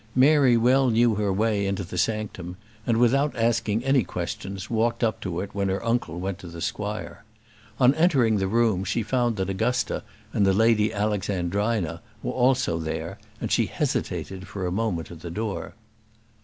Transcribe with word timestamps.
Mary 0.15 0.57
well 0.57 0.89
knew 0.89 1.13
her 1.13 1.31
way 1.31 1.71
to 1.71 1.83
the 1.83 1.95
sanctum, 1.95 2.57
and, 2.87 2.97
without 2.97 3.35
asking 3.35 3.85
any 3.85 4.03
questions, 4.03 4.67
walked 4.67 5.03
up 5.03 5.21
to 5.21 5.41
it 5.41 5.53
when 5.53 5.69
her 5.69 5.85
uncle 5.85 6.19
went 6.19 6.39
to 6.39 6.47
the 6.47 6.59
squire. 6.59 7.23
On 7.79 7.93
entering 7.93 8.37
the 8.37 8.47
room 8.47 8.83
she 8.83 9.03
found 9.03 9.35
that 9.35 9.47
Augusta 9.47 10.01
and 10.33 10.43
the 10.43 10.53
Lady 10.53 10.91
Alexandrina 10.91 12.01
were 12.23 12.31
also 12.33 12.79
there, 12.79 13.19
and 13.39 13.51
she 13.51 13.67
hesitated 13.67 14.47
for 14.47 14.65
a 14.65 14.71
moment 14.71 15.11
at 15.11 15.19
the 15.19 15.29
door. 15.29 15.75